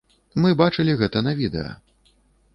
Мы 0.45 0.53
бачылі 0.61 0.95
гэта 1.03 1.23
на 1.29 1.35
відэа. 1.43 1.71